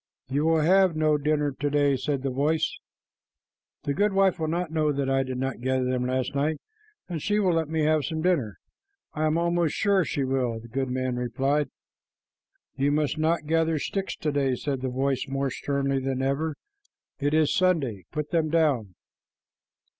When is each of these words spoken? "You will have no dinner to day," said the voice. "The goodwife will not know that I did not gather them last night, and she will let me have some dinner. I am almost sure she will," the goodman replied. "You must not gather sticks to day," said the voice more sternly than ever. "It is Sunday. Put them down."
"You 0.29 0.45
will 0.45 0.61
have 0.61 0.95
no 0.95 1.15
dinner 1.19 1.51
to 1.59 1.69
day," 1.69 1.95
said 1.95 2.23
the 2.23 2.31
voice. 2.31 2.75
"The 3.83 3.93
goodwife 3.93 4.39
will 4.39 4.47
not 4.47 4.71
know 4.71 4.91
that 4.91 5.07
I 5.11 5.21
did 5.21 5.37
not 5.37 5.61
gather 5.61 5.83
them 5.85 6.07
last 6.07 6.33
night, 6.33 6.59
and 7.07 7.21
she 7.21 7.37
will 7.37 7.53
let 7.53 7.69
me 7.69 7.81
have 7.81 8.05
some 8.05 8.23
dinner. 8.23 8.57
I 9.13 9.27
am 9.27 9.37
almost 9.37 9.75
sure 9.75 10.03
she 10.03 10.23
will," 10.23 10.59
the 10.59 10.67
goodman 10.69 11.17
replied. 11.17 11.69
"You 12.75 12.91
must 12.91 13.19
not 13.19 13.45
gather 13.45 13.77
sticks 13.77 14.15
to 14.15 14.31
day," 14.31 14.55
said 14.55 14.81
the 14.81 14.89
voice 14.89 15.27
more 15.27 15.51
sternly 15.51 15.99
than 15.99 16.23
ever. 16.23 16.55
"It 17.19 17.35
is 17.35 17.53
Sunday. 17.55 18.05
Put 18.11 18.31
them 18.31 18.49
down." 18.49 18.95